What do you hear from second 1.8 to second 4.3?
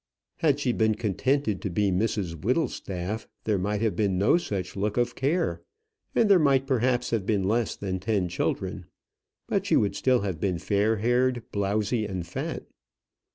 Mrs Whittlestaff, there might have been